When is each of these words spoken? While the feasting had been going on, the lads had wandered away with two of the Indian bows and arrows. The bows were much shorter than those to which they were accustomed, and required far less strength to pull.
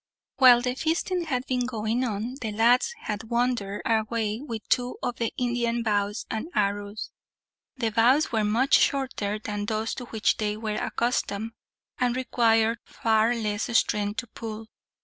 While 0.37 0.63
the 0.63 0.73
feasting 0.73 1.25
had 1.25 1.45
been 1.45 1.67
going 1.67 2.03
on, 2.03 2.37
the 2.41 2.51
lads 2.51 2.95
had 3.01 3.25
wandered 3.29 3.83
away 3.85 4.41
with 4.43 4.67
two 4.67 4.97
of 5.03 5.17
the 5.17 5.31
Indian 5.37 5.83
bows 5.83 6.25
and 6.27 6.47
arrows. 6.55 7.11
The 7.77 7.91
bows 7.91 8.31
were 8.31 8.43
much 8.43 8.73
shorter 8.79 9.37
than 9.37 9.67
those 9.67 9.93
to 9.93 10.05
which 10.05 10.37
they 10.37 10.57
were 10.57 10.71
accustomed, 10.73 11.51
and 11.99 12.15
required 12.15 12.79
far 12.83 13.35
less 13.35 13.77
strength 13.77 14.17
to 14.21 14.27
pull. 14.29 14.69